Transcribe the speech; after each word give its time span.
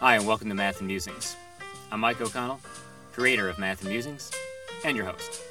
Hi, 0.00 0.16
and 0.16 0.26
welcome 0.26 0.48
to 0.48 0.54
Math 0.54 0.78
and 0.78 0.86
Musings. 0.86 1.36
I'm 1.92 2.00
Mike 2.00 2.22
O'Connell, 2.22 2.58
creator 3.12 3.50
of 3.50 3.58
Math 3.58 3.82
and 3.82 3.90
Musings, 3.90 4.30
and 4.82 4.96
your 4.96 5.04
host. 5.04 5.42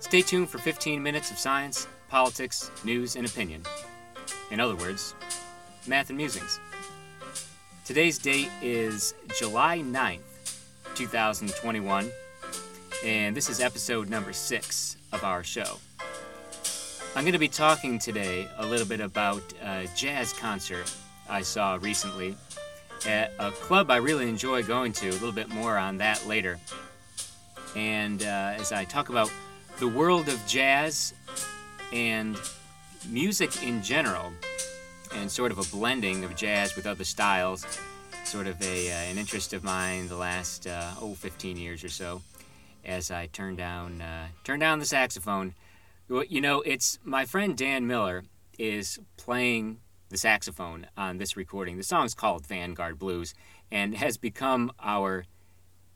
Stay 0.00 0.22
tuned 0.22 0.48
for 0.48 0.56
15 0.56 1.02
minutes 1.02 1.30
of 1.30 1.36
science, 1.36 1.86
politics, 2.08 2.70
news, 2.82 3.14
and 3.14 3.26
opinion. 3.26 3.62
In 4.50 4.58
other 4.58 4.74
words, 4.74 5.14
Math 5.86 6.08
and 6.08 6.16
Musings. 6.16 6.60
Today's 7.84 8.16
date 8.16 8.48
is 8.62 9.12
July 9.38 9.80
9th, 9.80 10.54
2021, 10.94 12.10
and 13.04 13.36
this 13.36 13.50
is 13.50 13.60
episode 13.60 14.08
number 14.08 14.32
six 14.32 14.96
of 15.12 15.24
our 15.24 15.44
show. 15.44 15.76
I'm 17.14 17.24
going 17.24 17.34
to 17.34 17.38
be 17.38 17.48
talking 17.48 17.98
today 17.98 18.48
a 18.56 18.64
little 18.64 18.86
bit 18.86 19.00
about 19.00 19.42
a 19.62 19.86
jazz 19.94 20.32
concert 20.32 20.90
I 21.28 21.42
saw 21.42 21.78
recently 21.82 22.34
at 23.06 23.32
a 23.38 23.50
club 23.50 23.90
I 23.90 23.96
really 23.96 24.28
enjoy 24.28 24.62
going 24.62 24.92
to. 24.94 25.08
A 25.08 25.12
little 25.12 25.32
bit 25.32 25.48
more 25.48 25.76
on 25.76 25.98
that 25.98 26.26
later. 26.26 26.58
And 27.76 28.22
uh, 28.22 28.54
as 28.56 28.72
I 28.72 28.84
talk 28.84 29.08
about 29.08 29.30
the 29.78 29.88
world 29.88 30.28
of 30.28 30.40
jazz 30.46 31.14
and 31.92 32.38
music 33.08 33.62
in 33.62 33.82
general, 33.82 34.32
and 35.14 35.30
sort 35.30 35.52
of 35.52 35.58
a 35.58 35.76
blending 35.76 36.24
of 36.24 36.34
jazz 36.34 36.76
with 36.76 36.86
other 36.86 37.04
styles, 37.04 37.66
sort 38.24 38.46
of 38.46 38.60
a, 38.62 38.90
uh, 38.90 38.94
an 38.94 39.18
interest 39.18 39.52
of 39.52 39.62
mine 39.62 40.08
the 40.08 40.16
last 40.16 40.66
uh, 40.66 40.92
oh 41.00 41.14
15 41.14 41.56
years 41.56 41.84
or 41.84 41.88
so, 41.88 42.22
as 42.84 43.10
I 43.10 43.26
turn 43.26 43.56
down 43.56 44.00
uh, 44.00 44.26
turn 44.44 44.60
down 44.60 44.78
the 44.78 44.86
saxophone. 44.86 45.54
Well, 46.08 46.24
You 46.24 46.40
know, 46.40 46.60
it's 46.62 46.98
my 47.04 47.24
friend 47.24 47.56
Dan 47.56 47.86
Miller 47.86 48.24
is 48.58 48.98
playing 49.16 49.78
the 50.08 50.16
saxophone 50.16 50.86
on 50.96 51.18
this 51.18 51.36
recording. 51.36 51.76
The 51.76 51.82
song's 51.82 52.14
called 52.14 52.46
Vanguard 52.46 52.98
Blues 52.98 53.34
and 53.70 53.96
has 53.96 54.16
become 54.16 54.70
our 54.80 55.24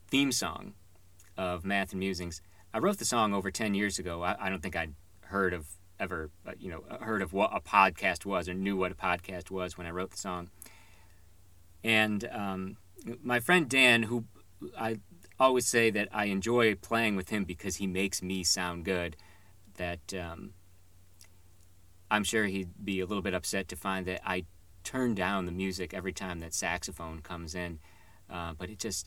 theme 0.09 0.33
song 0.33 0.75
of 1.37 1.65
Math 1.65 1.93
and 1.93 2.01
Musings. 2.01 2.43
I 2.73 2.79
wrote 2.79 2.99
the 2.99 3.05
song 3.05 3.33
over 3.33 3.51
10 3.51 3.75
years 3.75 3.99
ago. 3.99 4.23
I, 4.23 4.37
I 4.47 4.51
don't 4.51 4.63
think 4.63 4.77
I'd 4.77 4.95
heard 5.21 5.55
of 5.55 5.69
ever, 6.01 6.31
uh, 6.47 6.53
you 6.59 6.71
know, 6.71 6.85
heard 7.01 7.23
of 7.23 7.33
what 7.33 7.51
a 7.55 7.61
podcast 7.61 8.25
was 8.25 8.49
or 8.49 8.55
knew 8.55 8.77
what 8.77 8.93
a 8.93 8.95
podcast 8.95 9.51
was 9.51 9.77
when 9.77 9.87
I 9.87 9.91
wrote 9.91 10.11
the 10.11 10.19
song. 10.19 10.51
And 11.85 12.29
um, 12.33 12.77
my 13.23 13.41
friend 13.41 13.69
Dan, 13.69 14.05
who 14.05 14.25
I 14.79 14.99
always 15.39 15.67
say 15.67 15.91
that 15.91 16.09
I 16.13 16.27
enjoy 16.27 16.75
playing 16.75 17.17
with 17.17 17.29
him 17.29 17.45
because 17.45 17.77
he 17.77 17.87
makes 17.87 18.23
me 18.23 18.43
sound 18.43 18.85
good, 18.85 19.17
that 19.77 20.13
um, 20.15 20.55
I'm 22.11 22.25
sure 22.25 22.47
he'd 22.47 22.85
be 22.85 23.01
a 23.01 23.07
little 23.07 23.23
bit 23.23 23.35
upset 23.35 23.69
to 23.69 23.77
find 23.77 24.07
that 24.07 24.21
I 24.25 24.45
turn 24.83 25.15
down 25.15 25.47
the 25.47 25.53
music 25.53 25.93
every 25.93 26.13
time 26.13 26.41
that 26.41 26.55
saxophone 26.55 27.21
comes 27.21 27.55
in. 27.55 27.79
Uh, 28.31 28.55
but 28.57 28.71
it 28.71 28.79
just, 28.79 29.07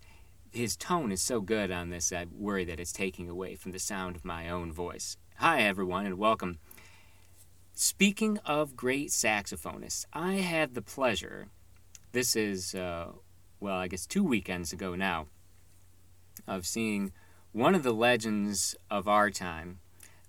his 0.52 0.76
tone 0.76 1.12
is 1.12 1.22
so 1.22 1.42
good 1.42 1.72
on 1.72 1.90
this, 1.90 2.12
I 2.12 2.28
worry 2.32 2.66
that 2.66 2.80
it's 2.80 2.92
taking 2.92 3.30
away 3.30 3.56
from 3.56 3.72
the 3.72 3.80
sound 3.80 4.16
of 4.16 4.26
my 4.26 4.50
own 4.50 4.72
voice. 4.72 5.18
Hi, 5.38 5.62
everyone, 5.62 6.06
and 6.06 6.18
welcome. 6.18 6.60
Speaking 7.74 8.38
of 8.46 8.76
great 8.76 9.10
saxophonists, 9.10 10.06
I 10.14 10.34
had 10.34 10.76
the 10.76 10.82
pleasure, 10.82 11.48
this 12.12 12.36
is, 12.36 12.76
uh, 12.76 13.14
well, 13.60 13.78
I 13.78 13.88
guess 13.88 14.06
two 14.06 14.24
weekends 14.24 14.74
ago 14.74 14.94
now, 14.94 15.28
of 16.48 16.68
seeing 16.68 17.12
one 17.52 17.74
of 17.74 17.84
the 17.84 17.94
legends 17.94 18.76
of 18.90 19.08
our 19.08 19.32
time. 19.32 19.80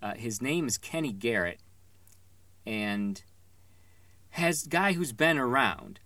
Uh, 0.01 0.15
his 0.15 0.41
name 0.41 0.67
is 0.67 0.79
Kenny 0.79 1.13
Garrett 1.13 1.61
and 2.67 3.23
has 4.31 4.67
guy 4.67 4.93
who's 4.95 5.13
been 5.13 5.39
around 5.39 6.01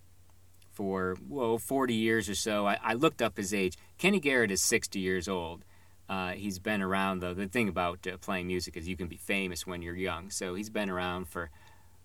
for 0.71 1.15
whoa 1.27 1.57
40 1.57 1.93
years 1.93 2.29
or 2.29 2.35
so. 2.35 2.67
I, 2.67 2.77
I 2.83 2.93
looked 2.93 3.21
up 3.21 3.37
his 3.37 3.53
age. 3.53 3.77
Kenny 3.97 4.19
Garrett 4.19 4.51
is 4.51 4.61
60 4.61 4.99
years 4.99 5.27
old. 5.27 5.63
Uh, 6.09 6.31
he's 6.31 6.59
been 6.59 6.81
around 6.81 7.19
though. 7.19 7.33
The 7.33 7.47
thing 7.47 7.67
about 7.67 8.05
uh, 8.07 8.17
playing 8.17 8.47
music 8.47 8.77
is 8.77 8.87
you 8.87 8.95
can 8.95 9.07
be 9.07 9.17
famous 9.17 9.65
when 9.65 9.81
you're 9.81 9.95
young. 9.95 10.29
So 10.29 10.55
he's 10.55 10.69
been 10.69 10.89
around 10.89 11.27
for 11.27 11.49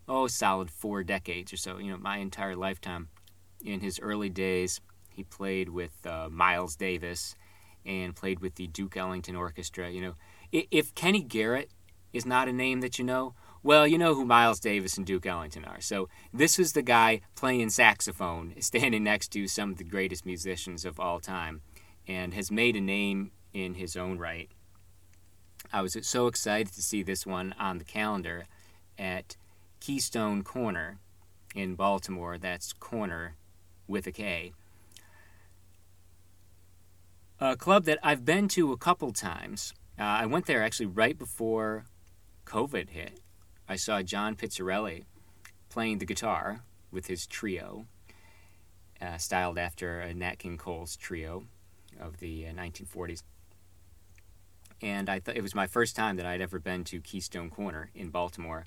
oh 0.09 0.27
solid 0.27 0.71
four 0.71 1.03
decades 1.03 1.53
or 1.53 1.57
so. 1.57 1.79
You 1.79 1.93
know, 1.93 1.99
my 1.99 2.19
entire 2.19 2.57
lifetime. 2.57 3.09
In 3.65 3.81
his 3.81 4.01
early 4.01 4.29
days, 4.29 4.81
he 5.11 5.23
played 5.23 5.69
with 5.69 6.05
uh, 6.05 6.29
Miles 6.31 6.75
Davis 6.75 7.37
and 7.85 8.17
played 8.17 8.41
with 8.41 8.57
the 8.57 8.67
Duke 8.67 8.97
Ellington 8.97 9.37
Orchestra. 9.37 9.91
You 9.91 10.01
know, 10.01 10.15
if 10.53 10.95
Kenny 10.95 11.23
Garrett 11.23 11.71
is 12.13 12.27
not 12.27 12.49
a 12.49 12.53
name 12.53 12.81
that 12.81 12.99
you 12.99 13.05
know, 13.05 13.35
well, 13.63 13.87
you 13.87 13.97
know 13.97 14.15
who 14.15 14.25
Miles 14.25 14.59
Davis 14.59 14.97
and 14.97 15.07
Duke 15.07 15.27
Ellington 15.27 15.65
are. 15.65 15.81
So 15.81 16.09
this 16.33 16.59
was 16.59 16.73
the 16.73 16.83
guy 16.83 17.21
playing 17.37 17.71
saxophone, 17.71 18.55
standing 18.61 19.05
next 19.05 19.29
to 19.33 19.47
some 19.47 19.71
of 19.71 19.79
the 19.79 19.85
greatest 19.85 20.27
musicians 20.27 20.85
of 20.85 20.99
all 20.99 21.21
time, 21.21 21.63
and 22.07 22.35
has 22.35 22.51
made 22.51 22.77
a 22.77 22.81
name 22.81 23.31
in 23.53 23.75
his 23.75 23.97
own 23.97 24.19
right. 24.19 24.51
I 25.73 25.81
was 25.81 25.97
so 26.03 26.27
excited 26.27 26.73
to 26.75 26.83
see 26.83 27.03
this 27.03 27.25
one 27.25 27.55
on 27.59 27.79
the 27.79 27.85
calendar 27.85 28.47
at 28.99 29.37
Keystone 29.81 30.43
Korner 30.43 30.97
in 31.55 31.77
Baltimore. 31.77 32.39
That's 32.39 32.73
corner 32.73 33.37
with 33.87 34.07
a 34.07 34.13
K. 34.13 34.53
A 37.41 37.57
club 37.57 37.85
that 37.85 37.99
I've 38.03 38.25
been 38.25 38.49
to 38.49 38.73
a 38.73 38.77
couple 38.77 39.13
times. 39.13 39.73
Uh, 39.99 40.03
I 40.03 40.27
went 40.27 40.47
there 40.47 40.63
actually 40.63 40.87
right 40.87 41.19
before 41.19 41.87
COVID 42.47 42.91
hit. 42.91 43.21
I 43.69 43.77
saw 43.77 44.03
John 44.03 44.37
Pizzarelli 44.37 45.05
playing 45.69 45.99
the 45.99 46.07
guitar 46.07 46.61
with 46.91 47.07
his 47.07 47.27
trio, 47.27 47.87
uh, 49.01 49.17
styled 49.17 49.59
after 49.59 50.03
uh, 50.03 50.13
Nat 50.13 50.39
King 50.39 50.59
Cole's 50.59 50.97
trio 50.97 51.45
of 51.99 52.19
the 52.19 52.47
uh, 52.47 52.53
1940s. 52.53 53.23
And 54.83 55.09
I 55.09 55.21
thought 55.21 55.37
it 55.37 55.43
was 55.43 55.55
my 55.55 55.67
first 55.67 55.95
time 55.95 56.17
that 56.17 56.27
I'd 56.27 56.41
ever 56.41 56.59
been 56.59 56.85
to 56.85 57.01
Keystone 57.01 57.51
Korner 57.51 57.89
in 57.95 58.11
Baltimore. 58.11 58.65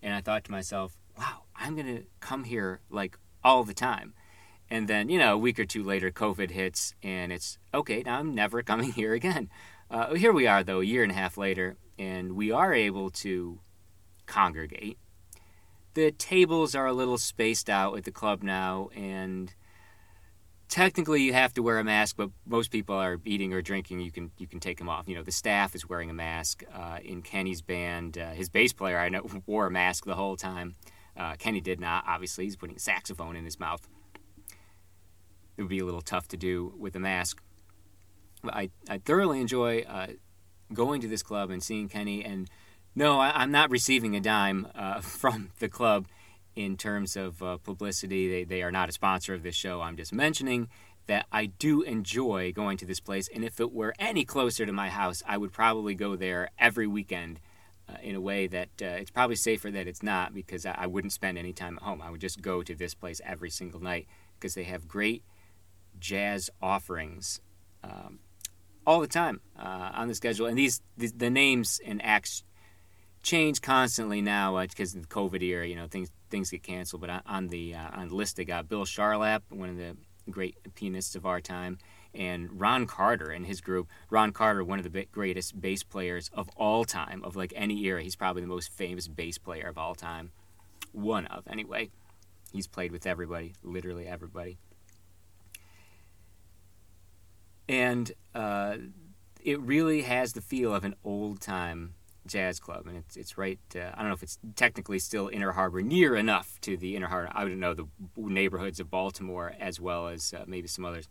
And 0.00 0.14
I 0.14 0.20
thought 0.20 0.44
to 0.44 0.52
myself, 0.52 0.96
wow, 1.18 1.42
I'm 1.56 1.76
to 1.76 2.04
come 2.20 2.44
here 2.44 2.80
like 2.88 3.18
all 3.42 3.64
the 3.64 3.74
time. 3.74 4.14
And 4.70 4.88
then, 4.88 5.08
you 5.08 5.18
know, 5.18 5.34
a 5.34 5.38
week 5.38 5.58
or 5.58 5.64
two 5.64 5.82
later, 5.82 6.10
COVID 6.10 6.50
hits, 6.50 6.94
and 7.02 7.32
it's 7.32 7.58
okay, 7.72 8.02
now 8.04 8.18
I'm 8.18 8.34
never 8.34 8.62
coming 8.64 8.92
here 8.92 9.12
again. 9.12 9.48
Uh, 9.90 10.14
here 10.14 10.32
we 10.32 10.46
are, 10.46 10.64
though, 10.64 10.80
a 10.80 10.84
year 10.84 11.02
and 11.02 11.12
a 11.12 11.14
half 11.14 11.38
later, 11.38 11.76
and 11.98 12.32
we 12.32 12.50
are 12.50 12.74
able 12.74 13.10
to 13.10 13.60
congregate. 14.26 14.98
The 15.94 16.10
tables 16.10 16.74
are 16.74 16.86
a 16.86 16.92
little 16.92 17.18
spaced 17.18 17.70
out 17.70 17.96
at 17.96 18.04
the 18.04 18.10
club 18.10 18.42
now, 18.42 18.90
and 18.94 19.54
technically 20.68 21.22
you 21.22 21.32
have 21.32 21.54
to 21.54 21.62
wear 21.62 21.78
a 21.78 21.84
mask, 21.84 22.16
but 22.16 22.30
most 22.44 22.70
people 22.70 22.96
are 22.96 23.18
eating 23.24 23.52
or 23.52 23.62
drinking. 23.62 24.00
You 24.00 24.10
can 24.10 24.30
you 24.38 24.46
can 24.46 24.60
take 24.60 24.78
them 24.78 24.88
off. 24.88 25.08
You 25.08 25.14
know, 25.14 25.22
the 25.22 25.32
staff 25.32 25.74
is 25.74 25.88
wearing 25.88 26.10
a 26.10 26.14
mask. 26.14 26.64
Uh, 26.72 26.98
in 27.02 27.22
Kenny's 27.22 27.62
band, 27.62 28.18
uh, 28.18 28.30
his 28.30 28.48
bass 28.48 28.72
player 28.72 28.98
I 28.98 29.08
know 29.08 29.26
wore 29.46 29.66
a 29.66 29.70
mask 29.70 30.04
the 30.04 30.14
whole 30.14 30.36
time. 30.36 30.74
Uh, 31.16 31.34
Kenny 31.38 31.60
did 31.60 31.80
not. 31.80 32.04
Obviously, 32.06 32.44
he's 32.44 32.56
putting 32.56 32.76
a 32.76 32.80
saxophone 32.80 33.36
in 33.36 33.44
his 33.44 33.58
mouth. 33.58 33.88
It 35.56 35.62
would 35.62 35.70
be 35.70 35.78
a 35.78 35.84
little 35.84 36.02
tough 36.02 36.28
to 36.28 36.36
do 36.36 36.74
with 36.78 36.94
a 36.94 37.00
mask. 37.00 37.42
But 38.42 38.54
I 38.54 38.70
I 38.88 38.98
thoroughly 38.98 39.40
enjoy 39.40 39.80
uh, 39.82 40.08
going 40.72 41.00
to 41.00 41.08
this 41.08 41.22
club 41.22 41.50
and 41.50 41.62
seeing 41.62 41.88
Kenny 41.88 42.24
and 42.24 42.50
no, 42.96 43.20
I, 43.20 43.42
am 43.42 43.52
not 43.52 43.70
receiving 43.70 44.16
a 44.16 44.20
dime 44.20 44.66
uh, 44.74 45.00
from 45.02 45.50
the 45.60 45.68
club 45.68 46.06
in 46.56 46.76
terms 46.78 47.14
of 47.14 47.42
uh, 47.42 47.58
publicity. 47.58 48.28
They, 48.28 48.44
they 48.44 48.62
are 48.62 48.72
not 48.72 48.88
a 48.88 48.92
sponsor 48.92 49.34
of 49.34 49.42
this 49.42 49.54
show. 49.54 49.82
I'm 49.82 49.96
just 49.96 50.12
mentioning 50.12 50.68
that 51.06 51.26
I 51.30 51.46
do 51.46 51.82
enjoy 51.82 52.52
going 52.52 52.78
to 52.78 52.86
this 52.86 52.98
place. 52.98 53.28
And 53.32 53.44
if 53.44 53.60
it 53.60 53.72
were 53.72 53.94
any 53.98 54.24
closer 54.24 54.66
to 54.66 54.72
my 54.72 54.88
house, 54.88 55.22
I 55.28 55.36
would 55.36 55.52
probably 55.52 55.94
go 55.94 56.16
there 56.16 56.48
every 56.58 56.86
weekend 56.86 57.38
uh, 57.88 57.98
in 58.02 58.16
a 58.16 58.20
way 58.20 58.46
that 58.48 58.70
uh, 58.82 58.86
it's 58.86 59.10
probably 59.10 59.36
safer 59.36 59.70
that 59.70 59.86
it's 59.86 60.02
not 60.02 60.34
because 60.34 60.66
I, 60.66 60.74
I, 60.76 60.86
wouldn't 60.88 61.12
spend 61.12 61.38
any 61.38 61.52
time 61.52 61.76
at 61.76 61.84
home. 61.84 62.02
I 62.02 62.10
would 62.10 62.20
just 62.20 62.42
go 62.42 62.62
to 62.64 62.74
this 62.74 62.94
place 62.94 63.20
every 63.24 63.50
single 63.50 63.78
night 63.78 64.08
because 64.34 64.54
they 64.54 64.64
have 64.64 64.88
great 64.88 65.22
jazz 66.00 66.50
offerings. 66.60 67.40
Um, 67.84 68.18
all 68.84 69.00
the 69.00 69.06
time 69.06 69.40
uh, 69.56 69.90
on 69.94 70.08
the 70.08 70.14
schedule, 70.16 70.46
and 70.46 70.58
these 70.58 70.80
the, 70.96 71.12
the 71.16 71.30
names 71.30 71.80
and 71.84 72.04
acts 72.04 72.42
change 73.26 73.60
constantly 73.60 74.22
now 74.22 74.58
because 74.62 74.94
uh, 74.94 74.98
of 74.98 75.08
the 75.08 75.14
COVID 75.14 75.42
era. 75.42 75.66
You 75.66 75.74
know, 75.74 75.88
things 75.88 76.10
things 76.30 76.50
get 76.50 76.62
canceled. 76.62 77.02
But 77.02 77.22
on 77.26 77.48
the 77.48 77.74
uh, 77.74 77.90
on 77.92 78.08
the 78.08 78.14
list, 78.14 78.36
they 78.36 78.44
got 78.44 78.68
Bill 78.68 78.84
Charlap, 78.84 79.42
one 79.50 79.68
of 79.68 79.76
the 79.76 79.96
great 80.30 80.56
pianists 80.74 81.14
of 81.14 81.26
our 81.26 81.40
time, 81.40 81.78
and 82.14 82.58
Ron 82.58 82.86
Carter 82.86 83.30
and 83.30 83.46
his 83.46 83.60
group. 83.60 83.88
Ron 84.08 84.32
Carter, 84.32 84.64
one 84.64 84.78
of 84.78 84.90
the 84.90 85.06
greatest 85.12 85.60
bass 85.60 85.82
players 85.82 86.30
of 86.32 86.48
all 86.56 86.84
time, 86.84 87.22
of 87.24 87.36
like 87.36 87.52
any 87.56 87.84
era. 87.84 88.02
He's 88.02 88.16
probably 88.16 88.42
the 88.42 88.48
most 88.48 88.72
famous 88.72 89.08
bass 89.08 89.38
player 89.38 89.68
of 89.68 89.76
all 89.76 89.94
time. 89.94 90.30
One 90.92 91.26
of, 91.26 91.46
anyway. 91.48 91.90
He's 92.52 92.68
played 92.68 92.92
with 92.92 93.06
everybody, 93.06 93.54
literally 93.62 94.06
everybody. 94.06 94.56
And 97.68 98.12
uh, 98.34 98.76
it 99.42 99.60
really 99.60 100.02
has 100.02 100.32
the 100.32 100.40
feel 100.40 100.72
of 100.72 100.84
an 100.84 100.94
old 101.04 101.40
time 101.40 101.95
Jazz 102.26 102.60
Club, 102.60 102.86
and 102.86 102.96
it's 102.96 103.16
it's 103.16 103.38
right. 103.38 103.58
Uh, 103.74 103.90
I 103.94 103.98
don't 103.98 104.08
know 104.08 104.14
if 104.14 104.22
it's 104.22 104.38
technically 104.54 104.98
still 104.98 105.28
Inner 105.28 105.52
Harbor, 105.52 105.82
near 105.82 106.16
enough 106.16 106.60
to 106.62 106.76
the 106.76 106.96
Inner 106.96 107.08
Harbor. 107.08 107.30
I 107.32 107.44
wouldn't 107.44 107.60
know 107.60 107.74
the 107.74 107.86
neighborhoods 108.16 108.80
of 108.80 108.90
Baltimore 108.90 109.54
as 109.58 109.80
well 109.80 110.08
as 110.08 110.34
uh, 110.34 110.44
maybe 110.46 110.68
some 110.68 110.84
others, 110.84 111.08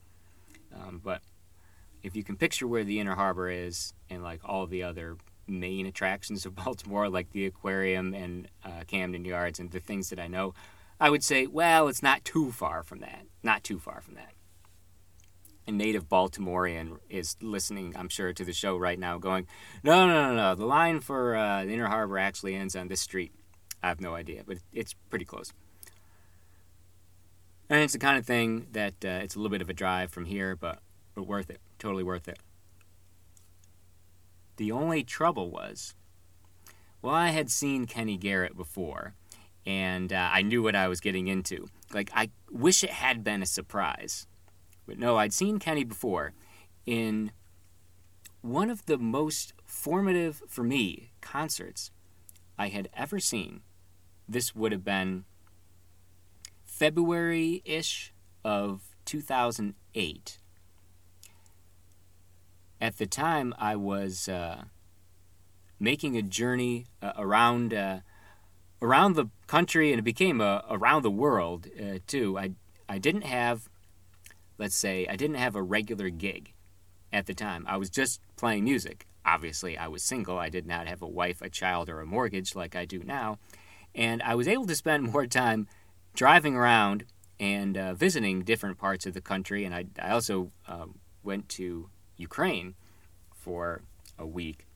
um, 0.75 1.01
but 1.03 1.21
if 2.03 2.15
you 2.15 2.23
can 2.23 2.37
picture 2.37 2.67
where 2.67 2.83
the 2.83 2.99
Inner 2.99 3.15
Harbor 3.15 3.49
is 3.49 3.93
and 4.09 4.23
like 4.23 4.41
all 4.45 4.67
the 4.67 4.83
other 4.83 5.17
main 5.47 5.85
attractions 5.85 6.45
of 6.45 6.55
Baltimore, 6.63 7.09
like 7.09 7.31
the 7.31 7.45
aquarium 7.45 8.13
and 8.13 8.47
uh, 8.63 8.83
Camden 8.87 9.25
Yards 9.25 9.59
and 9.59 9.71
the 9.71 9.79
things 9.79 10.09
that 10.09 10.19
I 10.19 10.27
know, 10.27 10.53
I 10.99 11.09
would 11.09 11.23
say, 11.23 11.47
well, 11.47 11.87
it's 11.87 12.03
not 12.03 12.23
too 12.23 12.51
far 12.51 12.83
from 12.83 12.99
that. 12.99 13.25
Not 13.43 13.63
too 13.63 13.79
far 13.79 14.01
from 14.01 14.15
that. 14.15 14.33
A 15.67 15.71
native 15.71 16.07
Baltimorean 16.07 16.99
is 17.09 17.37
listening, 17.41 17.95
I'm 17.97 18.09
sure, 18.09 18.33
to 18.33 18.45
the 18.45 18.53
show 18.53 18.77
right 18.77 18.99
now, 18.99 19.17
going, 19.17 19.47
no, 19.83 20.07
no, 20.07 20.29
no, 20.29 20.35
no. 20.35 20.55
The 20.55 20.65
line 20.65 20.99
for 20.99 21.35
uh, 21.35 21.65
the 21.65 21.71
Inner 21.73 21.87
Harbor 21.87 22.19
actually 22.19 22.55
ends 22.55 22.75
on 22.75 22.87
this 22.87 23.01
street. 23.01 23.31
I 23.81 23.87
have 23.87 23.99
no 23.99 24.13
idea, 24.13 24.43
but 24.45 24.57
it's 24.71 24.93
pretty 25.09 25.25
close. 25.25 25.53
And 27.67 27.81
it's 27.81 27.93
the 27.93 27.99
kind 27.99 28.17
of 28.17 28.25
thing 28.25 28.67
that 28.73 28.93
uh, 29.03 29.23
it's 29.23 29.35
a 29.35 29.39
little 29.39 29.49
bit 29.49 29.63
of 29.63 29.69
a 29.69 29.73
drive 29.73 30.11
from 30.11 30.25
here, 30.25 30.55
but, 30.55 30.79
but 31.15 31.23
worth 31.23 31.49
it. 31.49 31.59
Totally 31.79 32.03
worth 32.03 32.27
it. 32.27 32.37
The 34.57 34.71
only 34.71 35.03
trouble 35.03 35.49
was, 35.49 35.95
well, 37.01 37.15
I 37.15 37.29
had 37.29 37.49
seen 37.49 37.87
Kenny 37.87 38.17
Garrett 38.17 38.55
before, 38.55 39.15
and 39.65 40.13
uh, 40.13 40.29
I 40.31 40.43
knew 40.43 40.61
what 40.61 40.75
I 40.75 40.87
was 40.87 40.99
getting 40.99 41.27
into. 41.27 41.67
Like, 41.91 42.11
I 42.13 42.29
wish 42.51 42.83
it 42.83 42.91
had 42.91 43.23
been 43.23 43.41
a 43.41 43.47
surprise. 43.47 44.27
But 44.85 44.99
no, 44.99 45.17
I'd 45.17 45.33
seen 45.33 45.59
Kenny 45.59 45.83
before 45.83 46.33
in 46.85 47.31
one 48.41 48.69
of 48.69 48.85
the 48.85 48.97
most 48.97 49.53
formative, 49.63 50.41
for 50.47 50.63
me, 50.63 51.11
concerts 51.21 51.91
I 52.57 52.67
had 52.67 52.89
ever 52.93 53.19
seen. 53.19 53.61
This 54.27 54.55
would 54.55 54.71
have 54.71 54.83
been 54.83 55.25
February 56.63 57.61
ish 57.65 58.13
of 58.43 58.95
2008 59.05 60.37
at 62.81 62.97
the 62.97 63.05
time, 63.05 63.53
I 63.57 63.75
was 63.75 64.27
uh, 64.27 64.65
making 65.79 66.17
a 66.17 66.21
journey 66.21 66.85
uh, 67.01 67.13
around 67.17 67.73
uh, 67.73 67.99
around 68.81 69.15
the 69.15 69.27
country, 69.47 69.91
and 69.91 69.99
it 69.99 70.03
became 70.03 70.41
a, 70.41 70.63
around 70.69 71.03
the 71.03 71.11
world 71.11 71.67
uh, 71.79 71.99
too. 72.05 72.37
I 72.37 72.51
I 72.87 72.97
didn't 72.97 73.23
have, 73.23 73.69
let's 74.57 74.75
say, 74.75 75.07
I 75.09 75.15
didn't 75.15 75.37
have 75.37 75.55
a 75.55 75.63
regular 75.63 76.09
gig 76.09 76.53
at 77.11 77.25
the 77.25 77.33
time. 77.33 77.65
I 77.67 77.77
was 77.77 77.89
just 77.89 78.21
playing 78.35 78.63
music. 78.63 79.07
Obviously, 79.25 79.77
I 79.77 79.87
was 79.87 80.03
single. 80.03 80.37
I 80.37 80.49
did 80.49 80.67
not 80.67 80.87
have 80.87 81.01
a 81.01 81.07
wife, 81.07 81.41
a 81.41 81.49
child, 81.49 81.89
or 81.89 81.99
a 81.99 82.05
mortgage 82.05 82.55
like 82.55 82.75
I 82.75 82.85
do 82.85 82.99
now, 83.03 83.39
and 83.93 84.21
I 84.21 84.35
was 84.35 84.47
able 84.47 84.67
to 84.67 84.75
spend 84.75 85.03
more 85.11 85.25
time 85.25 85.67
driving 86.13 86.55
around 86.55 87.05
and 87.39 87.77
uh, 87.77 87.93
visiting 87.93 88.43
different 88.43 88.77
parts 88.77 89.05
of 89.05 89.13
the 89.13 89.21
country. 89.21 89.65
And 89.65 89.75
I, 89.75 89.85
I 90.01 90.11
also 90.11 90.51
um, 90.67 90.99
went 91.23 91.49
to 91.49 91.89
Ukraine 92.17 92.75
for 93.33 93.81
a 94.17 94.25
week. 94.25 94.67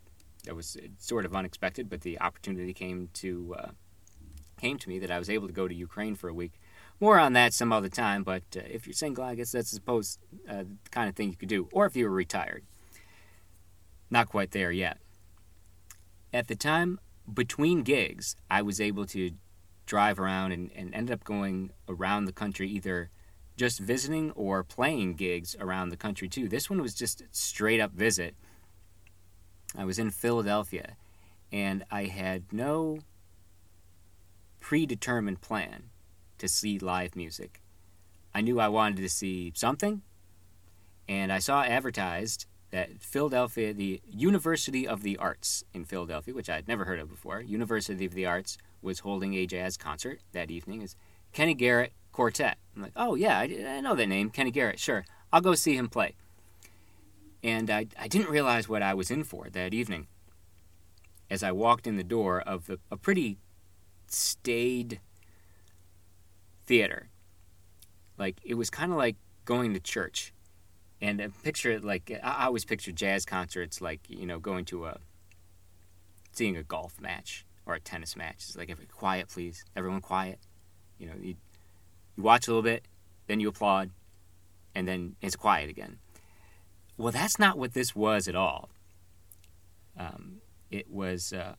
That 0.45 0.55
was 0.55 0.77
sort 0.97 1.25
of 1.25 1.35
unexpected, 1.35 1.89
but 1.89 2.01
the 2.01 2.19
opportunity 2.19 2.73
came 2.73 3.09
to 3.15 3.55
uh, 3.57 3.69
came 4.59 4.77
to 4.77 4.89
me 4.89 4.99
that 4.99 5.11
I 5.11 5.19
was 5.19 5.29
able 5.29 5.47
to 5.47 5.53
go 5.53 5.67
to 5.67 5.75
Ukraine 5.75 6.15
for 6.15 6.27
a 6.27 6.33
week. 6.33 6.59
More 6.99 7.17
on 7.17 7.33
that 7.33 7.53
some 7.53 7.71
other 7.71 7.87
time, 7.87 8.23
but 8.23 8.43
uh, 8.55 8.61
if 8.69 8.85
you're 8.85 8.93
single, 8.93 9.23
I 9.23 9.35
guess 9.35 9.51
that's 9.53 9.69
suppose 9.69 10.17
uh, 10.49 10.63
the 10.63 10.89
kind 10.91 11.07
of 11.07 11.15
thing 11.15 11.29
you 11.29 11.37
could 11.37 11.49
do, 11.49 11.69
or 11.71 11.85
if 11.85 11.95
you 11.95 12.05
were 12.05 12.15
retired. 12.15 12.63
Not 14.09 14.27
quite 14.27 14.51
there 14.51 14.71
yet. 14.71 14.97
At 16.33 16.47
the 16.47 16.55
time, 16.55 16.99
between 17.33 17.83
gigs, 17.83 18.35
I 18.49 18.61
was 18.61 18.81
able 18.81 19.05
to 19.07 19.31
drive 19.85 20.19
around 20.19 20.51
and, 20.51 20.71
and 20.75 20.93
ended 20.93 21.13
up 21.13 21.23
going 21.23 21.71
around 21.87 22.25
the 22.25 22.33
country 22.33 22.69
either 22.69 23.09
just 23.55 23.79
visiting 23.79 24.31
or 24.31 24.63
playing 24.63 25.15
gigs 25.15 25.55
around 25.59 25.89
the 25.89 25.97
country 25.97 26.29
too. 26.29 26.47
This 26.47 26.69
one 26.69 26.81
was 26.81 26.93
just 26.93 27.23
straight 27.31 27.79
up 27.79 27.91
visit. 27.91 28.35
I 29.77 29.85
was 29.85 29.99
in 29.99 30.11
Philadelphia 30.11 30.95
and 31.51 31.83
I 31.91 32.05
had 32.05 32.53
no 32.53 32.99
predetermined 34.59 35.41
plan 35.41 35.88
to 36.39 36.47
see 36.47 36.79
live 36.79 37.15
music. 37.15 37.61
I 38.33 38.41
knew 38.41 38.59
I 38.59 38.67
wanted 38.67 38.97
to 38.97 39.09
see 39.09 39.51
something 39.55 40.01
and 41.07 41.31
I 41.31 41.39
saw 41.39 41.63
advertised 41.63 42.45
that 42.71 43.01
Philadelphia, 43.01 43.73
the 43.73 43.99
University 44.07 44.87
of 44.87 45.01
the 45.01 45.17
Arts 45.17 45.63
in 45.73 45.85
Philadelphia, 45.85 46.35
which 46.35 46.49
I 46.49 46.55
had 46.55 46.67
never 46.67 46.85
heard 46.85 46.99
of 46.99 47.09
before, 47.09 47.41
University 47.41 48.05
of 48.05 48.13
the 48.13 48.27
Arts 48.27 48.59
was 48.81 48.99
holding 48.99 49.33
a 49.33 49.47
jazz 49.47 49.75
concert 49.75 50.19
that 50.33 50.51
evening. 50.51 50.83
Is 50.83 50.95
Kenny 51.33 51.55
Garrett 51.55 51.93
Quartet. 52.11 52.57
I'm 52.75 52.83
like, 52.83 52.91
oh, 52.95 53.15
yeah, 53.15 53.39
I, 53.39 53.43
I 53.67 53.81
know 53.81 53.95
that 53.95 54.07
name, 54.07 54.29
Kenny 54.29 54.51
Garrett. 54.51 54.79
Sure, 54.79 55.05
I'll 55.33 55.41
go 55.41 55.55
see 55.55 55.75
him 55.75 55.89
play. 55.89 56.15
And 57.43 57.69
I, 57.69 57.87
I 57.97 58.07
didn't 58.07 58.29
realize 58.29 58.67
what 58.69 58.83
I 58.83 58.93
was 58.93 59.09
in 59.09 59.23
for 59.23 59.47
that 59.49 59.73
evening 59.73 60.07
as 61.29 61.41
I 61.41 61.51
walked 61.51 61.87
in 61.87 61.95
the 61.95 62.03
door 62.03 62.41
of 62.41 62.67
the, 62.67 62.79
a 62.91 62.97
pretty 62.97 63.37
staid 64.07 64.99
theater. 66.69 67.09
Like, 68.17 68.37
it 68.45 68.53
was 68.53 68.69
kind 68.69 68.91
of 68.91 68.97
like 68.97 69.15
going 69.43 69.73
to 69.73 69.79
church. 69.79 70.33
And 71.01 71.19
I 71.21 71.29
picture 71.43 71.71
it 71.71 71.83
like, 71.83 72.11
I 72.23 72.45
always 72.45 72.63
picture 72.63 72.91
jazz 72.91 73.25
concerts 73.25 73.81
like, 73.81 74.01
you 74.07 74.27
know, 74.27 74.39
going 74.39 74.65
to 74.65 74.85
a, 74.85 74.99
seeing 76.31 76.55
a 76.55 76.63
golf 76.63 77.01
match 77.01 77.45
or 77.65 77.73
a 77.73 77.79
tennis 77.79 78.15
match. 78.15 78.35
It's 78.35 78.55
like, 78.55 78.69
every, 78.69 78.85
quiet, 78.85 79.29
please. 79.29 79.65
Everyone 79.75 80.01
quiet. 80.01 80.39
You 80.99 81.07
know, 81.07 81.15
you 81.19 81.35
you 82.15 82.23
watch 82.23 82.47
a 82.47 82.51
little 82.51 82.69
bit, 82.73 82.83
then 83.27 83.39
you 83.39 83.47
applaud, 83.47 83.91
and 84.75 84.85
then 84.85 85.15
it's 85.21 85.37
quiet 85.37 85.69
again. 85.69 85.97
Well, 86.97 87.13
that's 87.13 87.39
not 87.39 87.57
what 87.57 87.73
this 87.73 87.95
was 87.95 88.27
at 88.27 88.35
all. 88.35 88.69
Um, 89.97 90.41
it 90.69 90.91
was 90.91 91.31
uh, 91.31 91.55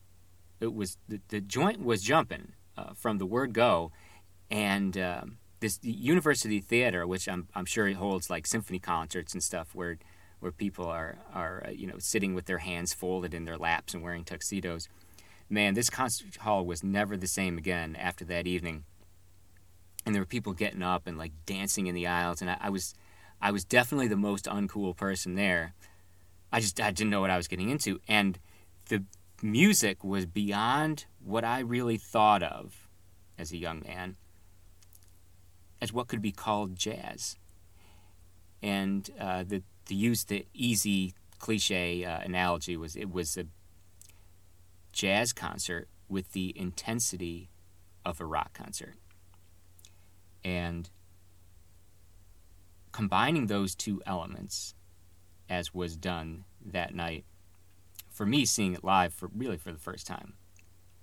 it 0.59 0.71
was 0.75 0.97
the, 1.09 1.19
the 1.29 1.41
joint 1.41 1.83
was 1.83 2.03
jumping 2.03 2.53
uh, 2.77 2.93
from 2.93 3.17
the 3.17 3.25
word 3.25 3.53
go, 3.53 3.91
and 4.51 4.95
um, 4.97 5.37
this 5.59 5.79
university 5.81 6.59
theater, 6.59 7.07
which 7.07 7.27
I'm 7.27 7.47
I'm 7.55 7.65
sure 7.65 7.87
it 7.87 7.95
holds 7.95 8.29
like 8.29 8.45
symphony 8.45 8.79
concerts 8.79 9.33
and 9.33 9.41
stuff 9.41 9.73
where 9.73 9.97
where 10.39 10.51
people 10.51 10.85
are 10.85 11.17
are 11.33 11.63
uh, 11.67 11.71
you 11.71 11.87
know 11.87 11.97
sitting 11.97 12.35
with 12.35 12.45
their 12.45 12.59
hands 12.59 12.93
folded 12.93 13.33
in 13.33 13.45
their 13.45 13.57
laps 13.57 13.95
and 13.95 14.03
wearing 14.03 14.23
tuxedos. 14.23 14.87
Man, 15.49 15.73
this 15.73 15.89
concert 15.89 16.35
hall 16.37 16.65
was 16.65 16.83
never 16.83 17.17
the 17.17 17.27
same 17.27 17.57
again 17.57 17.95
after 17.95 18.23
that 18.25 18.47
evening 18.47 18.85
and 20.05 20.15
there 20.15 20.21
were 20.21 20.27
people 20.27 20.53
getting 20.53 20.81
up 20.81 21.07
and 21.07 21.17
like 21.17 21.31
dancing 21.45 21.87
in 21.87 21.95
the 21.95 22.07
aisles, 22.07 22.41
and 22.41 22.49
I, 22.49 22.57
I 22.59 22.69
was, 22.69 22.93
I 23.41 23.51
was 23.51 23.63
definitely 23.63 24.07
the 24.07 24.15
most 24.15 24.45
uncool 24.45 24.95
person 24.95 25.35
there. 25.35 25.73
I 26.51 26.59
just 26.59 26.79
I 26.81 26.91
didn't 26.91 27.11
know 27.11 27.21
what 27.21 27.29
I 27.29 27.37
was 27.37 27.47
getting 27.47 27.69
into, 27.69 27.99
and 28.07 28.39
the 28.89 29.03
music 29.41 30.03
was 30.03 30.25
beyond 30.25 31.05
what 31.23 31.43
I 31.43 31.59
really 31.59 31.97
thought 31.97 32.43
of 32.43 32.87
as 33.37 33.51
a 33.51 33.57
young 33.57 33.83
man 33.85 34.17
as 35.81 35.91
what 35.91 36.07
could 36.07 36.21
be 36.21 36.31
called 36.31 36.75
jazz. 36.75 37.35
And 38.61 39.09
uh, 39.19 39.43
the 39.47 39.63
to 39.85 39.95
use 39.95 40.23
the 40.25 40.45
easy 40.53 41.15
cliche 41.39 42.05
uh, 42.05 42.19
analogy 42.19 42.77
was 42.77 42.95
it 42.95 43.11
was 43.11 43.35
a 43.35 43.45
jazz 44.93 45.33
concert 45.33 45.87
with 46.07 46.33
the 46.33 46.53
intensity 46.57 47.49
of 48.05 48.21
a 48.21 48.25
rock 48.25 48.53
concert. 48.53 48.95
And 50.43 50.89
combining 52.91 53.47
those 53.47 53.75
two 53.75 54.01
elements, 54.05 54.75
as 55.49 55.73
was 55.73 55.95
done 55.95 56.45
that 56.63 56.93
night, 56.93 57.25
for 58.09 58.25
me, 58.25 58.45
seeing 58.45 58.73
it 58.73 58.83
live 58.83 59.13
for 59.13 59.29
really 59.35 59.57
for 59.57 59.71
the 59.71 59.79
first 59.79 60.05
time, 60.05 60.33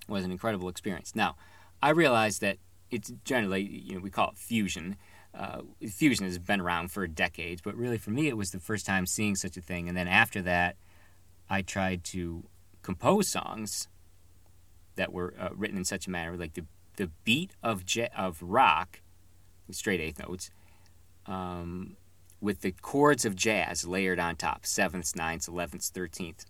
was 0.08 0.24
an 0.24 0.30
incredible 0.30 0.68
experience. 0.68 1.14
Now, 1.14 1.36
I 1.82 1.90
realized 1.90 2.40
that 2.42 2.58
it's 2.90 3.12
generally, 3.24 3.62
you 3.62 3.94
know, 3.94 4.00
we 4.00 4.10
call 4.10 4.30
it 4.30 4.38
fusion. 4.38 4.96
Uh, 5.34 5.60
fusion 5.88 6.24
has 6.24 6.38
been 6.38 6.60
around 6.60 6.90
for 6.90 7.06
decades, 7.06 7.60
but 7.60 7.76
really 7.76 7.98
for 7.98 8.10
me, 8.10 8.28
it 8.28 8.36
was 8.36 8.50
the 8.50 8.58
first 8.58 8.86
time 8.86 9.06
seeing 9.06 9.36
such 9.36 9.56
a 9.56 9.60
thing. 9.60 9.88
And 9.88 9.96
then 9.96 10.08
after 10.08 10.42
that, 10.42 10.76
I 11.50 11.62
tried 11.62 12.04
to 12.04 12.44
compose 12.82 13.28
songs 13.28 13.88
that 14.96 15.12
were 15.12 15.34
uh, 15.38 15.50
written 15.54 15.78
in 15.78 15.84
such 15.84 16.06
a 16.06 16.10
manner, 16.10 16.36
like 16.36 16.54
the 16.54 16.64
the 16.96 17.10
beat 17.22 17.52
of 17.62 17.86
je- 17.86 18.08
of 18.16 18.42
rock 18.42 19.00
straight 19.70 20.00
eighth 20.00 20.18
notes, 20.18 20.50
um, 21.26 21.96
with 22.40 22.62
the 22.62 22.72
chords 22.72 23.24
of 23.24 23.36
jazz 23.36 23.86
layered 23.86 24.18
on 24.18 24.34
top 24.34 24.66
sevenths, 24.66 25.14
ninths, 25.14 25.46
elevenths, 25.46 25.90
thirteenth. 25.90 26.44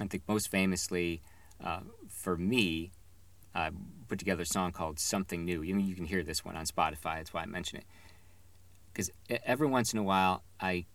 I 0.00 0.06
think 0.06 0.22
most 0.26 0.48
famously 0.50 1.22
uh, 1.62 1.80
for 2.08 2.36
me, 2.36 2.92
I 3.54 3.70
put 4.08 4.18
together 4.18 4.42
a 4.42 4.46
song 4.46 4.72
called 4.72 4.98
Something 4.98 5.44
New. 5.44 5.62
You, 5.62 5.78
you 5.78 5.94
can 5.94 6.04
hear 6.04 6.22
this 6.22 6.44
one 6.44 6.56
on 6.56 6.66
Spotify, 6.66 7.16
that's 7.16 7.32
why 7.32 7.42
I 7.42 7.46
mention 7.46 7.78
it. 7.78 7.84
Because 8.92 9.10
every 9.44 9.66
once 9.66 9.92
in 9.92 9.98
a 9.98 10.02
while, 10.02 10.42
I 10.60 10.86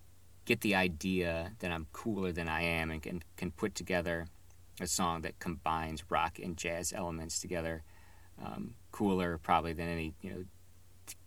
get 0.46 0.62
the 0.62 0.76
idea 0.76 1.52
that 1.60 1.72
I'm 1.72 1.88
cooler 1.92 2.32
than 2.32 2.48
I 2.48 2.64
am 2.64 2.92
and 2.92 3.02
can, 3.02 3.24
can 3.38 3.52
put 3.52 3.76
together 3.76 4.28
a 4.82 4.88
song 4.88 5.22
that 5.22 5.40
combines 5.40 6.04
rock 6.10 6.40
and 6.40 6.58
jazz 6.58 6.94
elements 6.94 7.40
together. 7.40 7.84
Um, 8.44 8.76
cooler 8.92 9.38
probably 9.38 9.74
than 9.74 9.90
any 9.90 10.14
you 10.22 10.30
know 10.32 10.44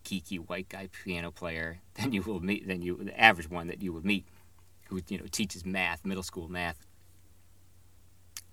geeky 0.04 0.38
white 0.38 0.68
guy 0.68 0.88
piano 1.04 1.30
player 1.30 1.80
than 1.94 2.12
you 2.12 2.22
will 2.22 2.40
meet 2.40 2.66
than 2.66 2.80
you 2.80 2.96
the 3.02 3.20
average 3.20 3.50
one 3.50 3.66
that 3.66 3.82
you 3.82 3.92
would 3.92 4.04
meet 4.04 4.24
who 4.88 5.00
you 5.08 5.18
know 5.18 5.24
teaches 5.30 5.64
math, 5.64 6.04
middle 6.04 6.22
school 6.22 6.48
math. 6.48 6.86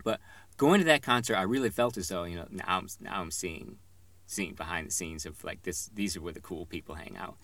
But 0.03 0.19
going 0.59 0.81
to 0.81 0.85
that 0.85 1.01
concert, 1.01 1.37
I 1.37 1.43
really 1.43 1.71
felt 1.71 1.97
as 1.97 2.09
though 2.09 2.25
you 2.25 2.35
know 2.35 2.45
now 2.51 2.65
I'm 2.67 2.87
now 2.99 3.21
I'm 3.21 3.31
seeing 3.31 3.77
seeing 4.27 4.53
behind 4.53 4.85
the 4.85 4.91
scenes 4.91 5.25
of 5.25 5.43
like 5.43 5.63
this. 5.63 5.89
These 5.91 6.15
are 6.15 6.21
where 6.21 6.33
the 6.33 6.41
cool 6.41 6.67
people 6.67 6.93
hang 6.93 7.17
out. 7.17 7.37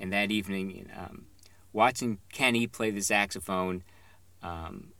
And 0.00 0.12
that 0.12 0.32
evening, 0.32 0.90
um, 0.98 1.26
watching 1.72 2.18
Kenny 2.32 2.66
play 2.66 2.90
the 2.90 3.02
saxophone 3.02 3.84
um, 4.42 4.92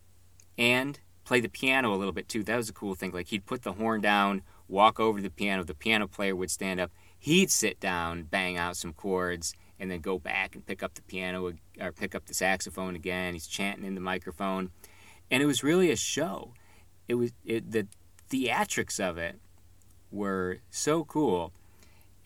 and 0.56 1.00
play 1.24 1.40
the 1.40 1.48
piano 1.48 1.92
a 1.92 1.96
little 1.96 2.12
bit 2.12 2.28
too. 2.28 2.44
That 2.44 2.56
was 2.56 2.68
a 2.68 2.74
cool 2.74 2.94
thing. 2.94 3.10
Like 3.10 3.28
he'd 3.28 3.46
put 3.46 3.62
the 3.62 3.72
horn 3.72 4.02
down, 4.02 4.42
walk 4.68 5.00
over 5.00 5.18
to 5.18 5.22
the 5.22 5.30
piano. 5.30 5.64
The 5.64 5.74
piano 5.74 6.06
player 6.06 6.36
would 6.36 6.50
stand 6.50 6.78
up. 6.78 6.92
He'd 7.18 7.50
sit 7.50 7.80
down, 7.80 8.24
bang 8.24 8.58
out 8.58 8.76
some 8.76 8.92
chords, 8.92 9.54
and 9.80 9.90
then 9.90 10.00
go 10.00 10.18
back 10.18 10.54
and 10.54 10.66
pick 10.66 10.82
up 10.82 10.94
the 10.94 11.02
piano 11.02 11.52
or 11.80 11.92
pick 11.92 12.14
up 12.14 12.26
the 12.26 12.34
saxophone 12.34 12.94
again. 12.94 13.32
He's 13.32 13.46
chanting 13.46 13.86
in 13.86 13.94
the 13.94 14.00
microphone, 14.00 14.70
and 15.30 15.42
it 15.42 15.46
was 15.46 15.64
really 15.64 15.90
a 15.90 15.96
show. 15.96 16.52
It 17.08 17.14
was 17.14 17.32
it, 17.44 17.70
the 17.72 17.86
theatrics 18.30 19.00
of 19.00 19.18
it 19.18 19.38
were 20.10 20.58
so 20.70 21.04
cool, 21.04 21.52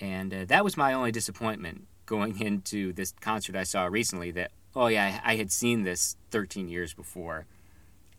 and 0.00 0.33
uh, 0.33 0.45
that 0.47 0.64
was 0.64 0.76
my 0.76 0.92
only 0.92 1.12
disappointment 1.12 1.87
going 2.04 2.40
into 2.40 2.92
this 2.92 3.12
concert 3.21 3.56
I 3.56 3.64
saw 3.64 3.87
recently. 3.87 4.30
That 4.30 4.50
oh 4.75 4.87
yeah, 4.88 5.21
I 5.25 5.37
had 5.37 5.50
seen 5.50 5.83
this 5.83 6.16
13 6.30 6.68
years 6.68 6.95
before. 6.95 7.47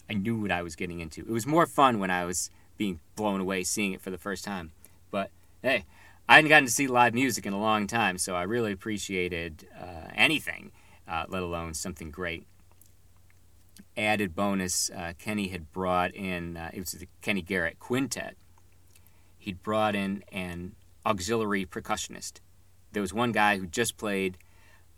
I 0.10 0.14
knew 0.14 0.40
what 0.40 0.52
I 0.52 0.62
was 0.62 0.76
getting 0.76 1.02
into. 1.02 1.22
It 1.22 1.30
was 1.30 1.46
more 1.46 1.66
fun 1.66 2.00
when 2.00 2.10
I 2.10 2.24
was 2.24 2.50
being 2.78 3.00
blown 3.16 3.42
away 3.42 3.64
seeing 3.64 3.92
it 3.92 4.02
for 4.02 4.10
the 4.10 4.18
first 4.18 4.46
time. 4.46 4.72
But 5.12 5.32
hey, 5.62 5.86
I 6.30 6.36
hadn't 6.36 6.50
gotten 6.50 6.66
to 6.66 6.72
see 6.72 6.88
live 6.88 7.14
music 7.14 7.46
in 7.46 7.54
a 7.54 7.60
long 7.60 7.88
time, 7.88 8.18
so 8.18 8.36
I 8.36 8.44
really 8.44 8.72
appreciated 8.72 9.68
uh, 9.80 10.10
anything, 10.16 10.72
uh, 11.08 11.26
let 11.28 11.44
alone 11.44 11.74
something 11.74 12.12
great. 12.12 12.46
Added 13.98 14.36
bonus, 14.36 14.92
uh, 14.92 15.13
Kenny 15.18 15.48
had 15.48 15.74
brought 15.74 16.13
in, 16.13 16.56
uh, 16.56 16.70
it 16.72 16.80
was 16.80 16.92
the 16.92 17.08
Kenny 17.22 17.42
Garrett 17.42 17.80
Quintet. 17.80 18.36
He'd 19.39 19.63
brought 19.63 19.96
in 19.96 20.24
an 20.32 20.75
auxiliary 21.04 21.66
percussionist. 21.66 22.34
There 22.92 23.01
was 23.01 23.12
one 23.12 23.32
guy 23.32 23.58
who 23.58 23.66
just 23.66 23.98
played 23.98 24.38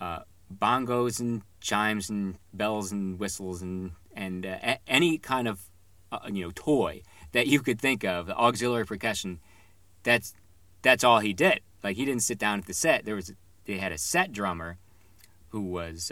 uh, 0.01 0.19
bongos 0.53 1.19
and 1.19 1.43
chimes 1.61 2.09
and 2.09 2.37
bells 2.53 2.91
and 2.91 3.19
whistles 3.19 3.61
and 3.61 3.91
and 4.13 4.45
uh, 4.45 4.75
any 4.87 5.17
kind 5.17 5.47
of 5.47 5.69
uh, 6.11 6.19
you 6.31 6.43
know 6.43 6.51
toy 6.53 7.01
that 7.31 7.47
you 7.47 7.61
could 7.61 7.79
think 7.79 8.03
of, 8.03 8.27
the 8.27 8.35
auxiliary 8.35 8.85
percussion. 8.85 9.39
That's 10.03 10.33
that's 10.81 11.03
all 11.03 11.19
he 11.19 11.33
did. 11.33 11.61
Like 11.83 11.95
he 11.95 12.05
didn't 12.05 12.23
sit 12.23 12.37
down 12.37 12.59
at 12.59 12.65
the 12.65 12.73
set. 12.73 13.05
There 13.05 13.15
was 13.15 13.31
they 13.65 13.77
had 13.77 13.91
a 13.91 13.97
set 13.97 14.31
drummer 14.31 14.77
who 15.49 15.61
was 15.61 16.11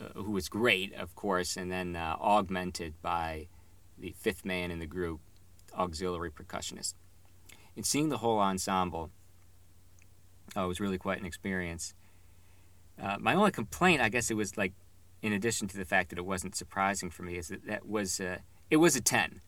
uh, 0.00 0.20
who 0.20 0.32
was 0.32 0.48
great, 0.48 0.92
of 0.94 1.14
course, 1.14 1.56
and 1.56 1.70
then 1.70 1.96
uh, 1.96 2.16
augmented 2.20 3.00
by 3.02 3.48
the 3.98 4.14
fifth 4.18 4.44
man 4.44 4.70
in 4.70 4.78
the 4.78 4.86
group, 4.86 5.20
auxiliary 5.76 6.30
percussionist. 6.30 6.94
And 7.76 7.84
seeing 7.84 8.08
the 8.08 8.18
whole 8.18 8.38
ensemble 8.38 9.10
uh, 10.56 10.66
was 10.66 10.80
really 10.80 10.98
quite 10.98 11.20
an 11.20 11.26
experience. 11.26 11.94
Uh, 13.00 13.16
my 13.18 13.34
only 13.34 13.50
complaint, 13.50 14.00
I 14.00 14.08
guess, 14.08 14.30
it 14.30 14.36
was 14.36 14.56
like, 14.56 14.72
in 15.22 15.32
addition 15.32 15.68
to 15.68 15.76
the 15.76 15.84
fact 15.84 16.10
that 16.10 16.18
it 16.18 16.26
wasn't 16.26 16.54
surprising 16.54 17.10
for 17.10 17.22
me, 17.22 17.36
is 17.36 17.48
that 17.48 17.66
that 17.66 17.86
was 17.86 18.20
uh, 18.20 18.38
it 18.70 18.76
was 18.76 18.94
a 18.94 19.00
ten 19.00 19.40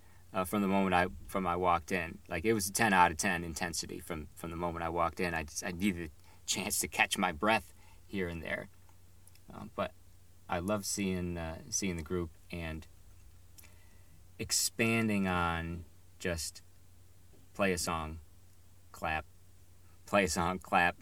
from 0.45 0.61
the 0.62 0.69
moment 0.69 0.95
I 0.95 1.07
from 1.26 1.47
I 1.47 1.57
walked 1.57 1.93
in. 1.93 2.19
Like 2.29 2.45
it 2.45 2.53
was 2.53 2.69
a 2.69 2.73
ten 2.73 2.93
out 2.93 3.11
of 3.11 3.17
ten 3.17 3.45
intensity 3.45 4.00
from 4.00 4.29
from 4.35 4.50
the 4.50 4.57
moment 4.57 4.85
I 4.85 4.88
walked 4.88 5.21
in. 5.21 5.35
I 5.35 5.45
just 5.45 5.65
I 5.65 5.71
needed 5.71 6.11
a 6.11 6.47
chance 6.47 6.79
to 6.81 6.88
catch 6.88 7.19
my 7.19 7.33
breath 7.33 7.73
here 8.07 8.29
and 8.29 8.43
there, 8.43 8.69
um, 9.53 9.71
but 9.75 9.93
I 10.49 10.59
love 10.61 10.85
seeing 10.85 11.37
uh, 11.37 11.59
seeing 11.71 11.97
the 11.97 12.03
group 12.03 12.31
and 12.50 12.87
expanding 14.38 15.26
on 15.26 15.85
just 16.19 16.62
play 17.55 17.73
a 17.73 17.79
song, 17.79 18.19
clap, 18.93 19.25
play 20.07 20.25
a 20.25 20.29
song, 20.29 20.59
clap, 20.59 20.97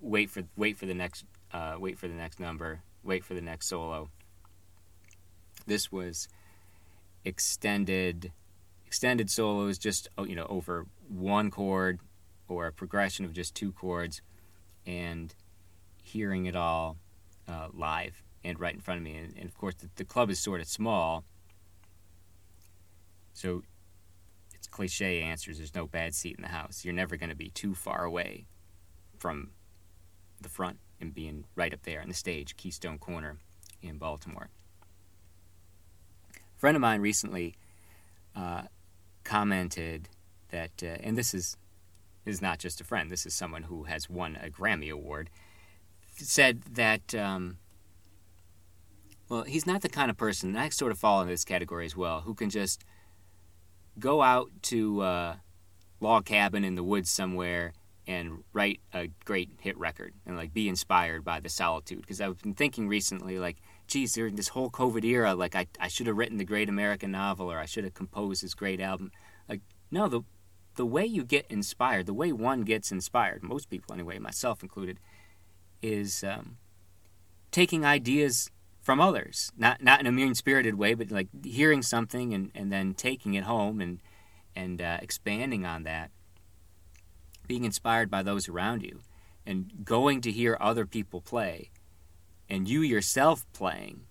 wait 0.00 0.30
for 0.30 0.44
wait 0.56 0.76
for 0.76 0.86
the 0.86 0.94
next 0.94 1.24
uh, 1.52 1.76
wait 1.78 1.98
for 1.98 2.08
the 2.08 2.14
next 2.14 2.40
number, 2.40 2.80
wait 3.02 3.24
for 3.24 3.34
the 3.34 3.40
next 3.40 3.66
solo. 3.66 4.08
This 5.66 5.90
was 5.90 6.28
extended 7.24 8.32
extended 8.86 9.28
solos 9.28 9.78
just 9.78 10.08
oh, 10.16 10.24
you 10.24 10.36
know 10.36 10.46
over 10.48 10.86
one 11.08 11.50
chord 11.50 11.98
or 12.48 12.66
a 12.66 12.72
progression 12.72 13.24
of 13.24 13.32
just 13.32 13.54
two 13.54 13.72
chords 13.72 14.22
and 14.86 15.34
hearing 16.02 16.46
it 16.46 16.54
all 16.54 16.96
uh, 17.48 17.66
live 17.74 18.22
and 18.46 18.60
right 18.60 18.74
in 18.74 18.80
front 18.80 18.98
of 18.98 19.04
me 19.04 19.16
and, 19.16 19.34
and 19.36 19.46
of 19.46 19.56
course 19.56 19.74
the, 19.76 19.88
the, 19.96 20.04
club 20.04 20.30
is 20.30 20.38
sort 20.38 20.60
of 20.60 20.68
small 20.68 21.24
so 23.32 23.62
it's 24.54 24.66
cliche 24.66 25.20
answers 25.20 25.58
there's 25.58 25.74
no 25.74 25.86
bad 25.86 26.14
seat 26.14 26.36
in 26.36 26.42
the 26.42 26.48
house 26.48 26.84
you're 26.84 26.94
never 26.94 27.16
going 27.16 27.30
to 27.30 27.36
be 27.36 27.50
too 27.50 27.74
far 27.74 28.04
away 28.04 28.46
from 29.18 29.50
the 30.40 30.48
front 30.48 30.78
and 31.00 31.14
being 31.14 31.44
right 31.54 31.74
up 31.74 31.82
there 31.82 32.00
on 32.00 32.08
the 32.08 32.14
stage 32.14 32.56
Keystone 32.56 32.98
Korner 32.98 33.36
in 33.82 33.98
baltimore 33.98 34.48
a 36.34 36.58
friend 36.58 36.76
of 36.76 36.80
mine 36.80 37.00
recently 37.00 37.54
uh, 38.34 38.62
commented 39.24 40.08
that, 40.50 40.82
uh, 40.82 40.96
and 41.00 41.18
this 41.18 41.34
is 41.34 41.56
is 42.24 42.42
not 42.42 42.58
just 42.58 42.80
a 42.80 42.84
friend. 42.84 43.10
This 43.10 43.24
is 43.24 43.34
someone 43.34 43.64
who 43.64 43.84
has 43.84 44.10
won 44.10 44.36
a 44.42 44.50
Grammy 44.50 44.90
award. 44.90 45.30
Said 46.16 46.62
that, 46.72 47.14
um, 47.14 47.58
well, 49.28 49.42
he's 49.42 49.66
not 49.66 49.82
the 49.82 49.88
kind 49.88 50.10
of 50.10 50.16
person. 50.16 50.50
And 50.50 50.58
I 50.58 50.68
sort 50.68 50.92
of 50.92 50.98
fall 50.98 51.20
into 51.20 51.32
this 51.32 51.44
category 51.44 51.86
as 51.86 51.96
well, 51.96 52.20
who 52.20 52.34
can 52.34 52.50
just 52.50 52.84
go 53.98 54.22
out 54.22 54.50
to 54.62 55.02
a 55.02 55.40
log 56.00 56.26
cabin 56.26 56.64
in 56.64 56.74
the 56.74 56.84
woods 56.84 57.10
somewhere 57.10 57.72
and 58.06 58.44
write 58.52 58.80
a 58.94 59.08
great 59.24 59.50
hit 59.60 59.76
record 59.76 60.14
and 60.24 60.36
like 60.36 60.54
be 60.54 60.68
inspired 60.68 61.24
by 61.24 61.40
the 61.40 61.48
solitude. 61.48 62.00
Because 62.00 62.20
I've 62.20 62.40
been 62.40 62.54
thinking 62.54 62.88
recently, 62.88 63.38
like 63.38 63.56
geez, 63.86 64.14
during 64.14 64.36
this 64.36 64.48
whole 64.48 64.70
COVID 64.70 65.04
era, 65.04 65.34
like 65.34 65.54
I, 65.54 65.66
I 65.80 65.88
should 65.88 66.06
have 66.06 66.16
written 66.16 66.38
the 66.38 66.44
great 66.44 66.68
American 66.68 67.10
novel 67.10 67.50
or 67.50 67.58
I 67.58 67.66
should 67.66 67.84
have 67.84 67.94
composed 67.94 68.42
this 68.42 68.54
great 68.54 68.80
album. 68.80 69.10
Like, 69.48 69.60
no, 69.90 70.08
the 70.08 70.22
the 70.76 70.86
way 70.86 71.06
you 71.06 71.24
get 71.24 71.46
inspired, 71.48 72.04
the 72.04 72.14
way 72.14 72.32
one 72.32 72.62
gets 72.62 72.92
inspired, 72.92 73.42
most 73.42 73.70
people 73.70 73.94
anyway, 73.94 74.18
myself 74.18 74.62
included, 74.62 75.00
is 75.80 76.22
um, 76.22 76.58
taking 77.50 77.84
ideas 77.84 78.50
from 78.86 79.00
others. 79.00 79.50
Not 79.58 79.82
not 79.82 79.98
in 79.98 80.06
a 80.06 80.12
mean 80.12 80.36
spirited 80.36 80.76
way, 80.76 80.94
but 80.94 81.10
like 81.10 81.26
hearing 81.44 81.82
something 81.82 82.32
and, 82.32 82.52
and 82.54 82.70
then 82.70 82.94
taking 82.94 83.34
it 83.34 83.42
home 83.42 83.80
and 83.80 84.00
and 84.54 84.80
uh, 84.80 84.98
expanding 85.02 85.66
on 85.66 85.82
that. 85.82 86.12
Being 87.48 87.64
inspired 87.64 88.08
by 88.12 88.22
those 88.22 88.48
around 88.48 88.84
you 88.84 89.00
and 89.44 89.84
going 89.84 90.20
to 90.20 90.30
hear 90.30 90.56
other 90.60 90.86
people 90.86 91.20
play 91.20 91.70
and 92.48 92.68
you 92.68 92.80
yourself 92.80 93.44
playing 93.52 94.02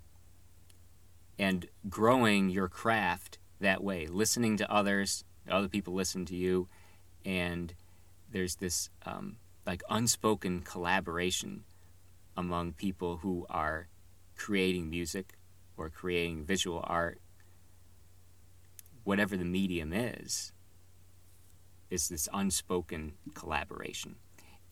and 1.40 1.68
growing 1.88 2.50
your 2.50 2.68
craft 2.68 3.38
that 3.62 3.82
way, 3.82 4.08
listening 4.08 4.58
to 4.58 4.70
others, 4.70 5.24
other 5.50 5.70
people 5.70 5.94
listen 5.94 6.26
to 6.26 6.36
you, 6.36 6.68
and 7.24 7.74
there's 8.30 8.58
this 8.58 8.90
um, 9.06 9.38
like 9.66 9.84
unspoken 9.90 10.64
collaboration 10.64 11.64
among 12.36 12.74
people 12.74 13.18
who 13.18 13.46
are 13.50 13.88
creating 14.36 14.90
music 14.90 15.34
or 15.78 15.90
creating 15.90 16.46
visual 16.46 16.82
art, 16.84 17.20
whatever 19.04 19.38
the 19.38 19.46
medium 19.46 19.94
is. 19.94 20.52
is 21.90 22.10
this 22.10 22.28
unspoken 22.34 23.14
collaboration, 23.36 24.16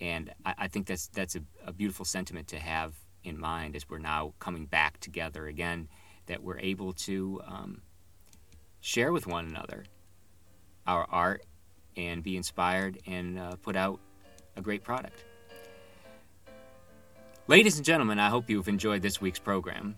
and 0.02 0.34
I, 0.46 0.54
I 0.58 0.68
think 0.68 0.88
that's 0.88 1.08
that's 1.08 1.36
a, 1.36 1.42
a 1.66 1.72
beautiful 1.72 2.06
sentiment 2.06 2.48
to 2.50 2.60
have 2.60 2.94
in 3.24 3.40
mind 3.40 3.76
as 3.76 3.90
we're 3.90 4.00
now 4.00 4.34
coming 4.40 4.66
back 4.66 5.00
together 5.00 5.48
again, 5.48 5.88
that 6.26 6.44
we're 6.44 6.60
able 6.60 6.94
to 6.94 7.42
um, 7.46 7.82
share 8.82 9.14
with 9.14 9.28
one 9.28 9.46
another 9.48 9.86
our 10.86 11.08
art 11.10 11.46
and 11.96 12.24
be 12.24 12.36
inspired 12.36 13.00
and 13.08 13.40
uh, 13.40 13.56
put 13.62 13.76
out 13.76 14.00
a 14.58 14.62
great 14.62 14.84
product. 14.84 15.24
Ladies 17.50 17.76
and 17.76 17.84
gentlemen, 17.84 18.20
I 18.20 18.30
hope 18.30 18.50
you've 18.50 18.70
enjoyed 18.70 19.02
this 19.02 19.20
week's 19.20 19.38
program. 19.38 19.98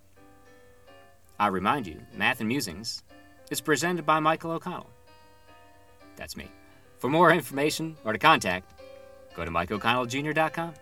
I 1.39 1.45
remind 1.45 1.85
you, 1.85 2.01
Math 2.11 2.39
and 2.39 2.47
Musings 2.47 3.03
is 3.51 3.61
presented 3.61 4.03
by 4.03 4.19
Michael 4.19 4.49
O'Connell. 4.49 4.89
That's 6.15 6.35
me. 6.35 6.47
For 6.97 7.07
more 7.07 7.31
information 7.31 7.97
or 8.03 8.13
to 8.13 8.17
contact, 8.17 8.81
go 9.35 9.45
to 9.45 9.51
MikeO'ConnellJr.com. 9.51 10.73